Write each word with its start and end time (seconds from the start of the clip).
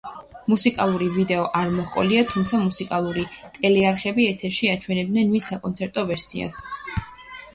სინგლის 0.03 0.23
გამოცემას 0.27 0.47
მუსიკალური 0.51 1.07
ვიდეო 1.17 1.41
არ 1.59 1.67
მოჰყოლია, 1.73 2.23
თუმცა 2.31 2.61
მუსიკალური 2.61 3.25
ტელეარხები 3.57 4.27
ეთერში 4.29 4.69
აჩვენებდნენ 4.77 5.31
მის 5.35 5.51
საკონცერტო 5.53 6.07
ვერსიას. 6.13 6.61